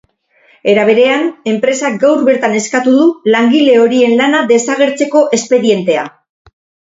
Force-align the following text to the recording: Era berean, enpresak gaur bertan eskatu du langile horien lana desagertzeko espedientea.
Era 0.71 0.85
berean, 0.87 1.27
enpresak 1.51 1.99
gaur 2.03 2.23
bertan 2.29 2.55
eskatu 2.61 2.93
du 3.01 3.05
langile 3.35 3.77
horien 3.83 4.17
lana 4.23 4.41
desagertzeko 4.55 5.23
espedientea. 5.41 6.09